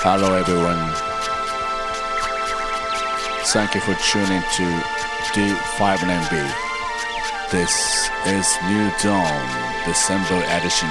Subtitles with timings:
[0.00, 0.78] Hello, everyone.
[3.50, 4.66] Thank you for tuning to
[5.34, 6.38] D59B.
[7.50, 9.42] This is New Dawn,
[9.84, 10.88] December edition,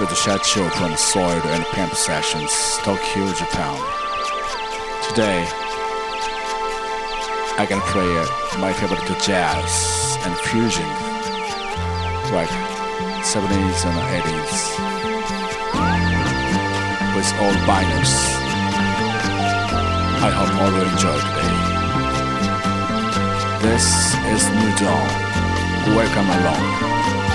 [0.00, 0.10] with
[0.42, 2.50] show from Soil and Pimp Sessions,
[2.82, 3.78] Tokyo, Japan.
[5.06, 5.46] Today,
[7.62, 10.88] I can play uh, my favorite jazz and fusion,
[12.34, 12.50] like
[13.22, 15.15] 70s and 80s,
[17.32, 18.12] with all binders.
[20.22, 21.54] I hope all will enjoy today.
[23.62, 23.86] This
[24.34, 25.08] is New Dawn.
[25.96, 27.25] Welcome along.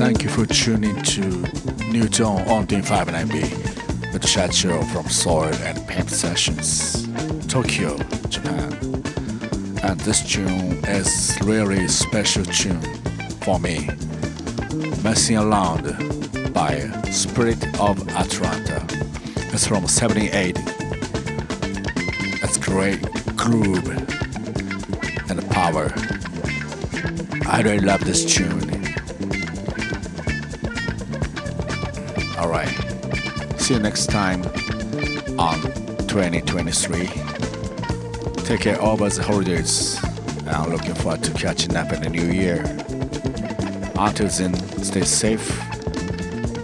[0.00, 1.20] Thank you for tuning to
[1.90, 7.06] New Dawn on D590 with Shacho from Soil and Pimp Sessions,
[7.48, 7.98] Tokyo,
[8.30, 8.72] Japan.
[9.82, 12.80] And this tune is really special tune
[13.42, 13.90] for me.
[15.04, 15.84] Messing Around
[16.54, 16.78] by
[17.10, 18.82] Spirit of Atlanta.
[19.52, 20.56] It's from 78.
[22.42, 23.02] It's great
[23.36, 23.86] groove
[25.28, 25.92] and power.
[27.46, 28.69] I really love this tune.
[32.39, 32.69] Alright.
[33.59, 34.43] See you next time
[35.39, 35.61] on
[36.07, 37.07] 2023.
[38.43, 39.99] Take care over the holidays.
[40.47, 42.63] I'm looking forward to catching up in the new year.
[43.97, 44.53] Until then,
[44.83, 45.49] stay safe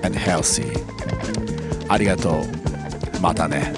[0.04, 0.72] and healthy.
[1.90, 3.20] ありがとう。
[3.20, 3.74] またね。